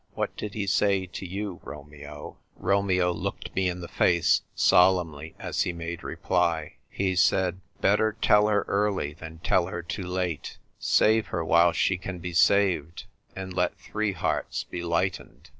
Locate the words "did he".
0.35-0.65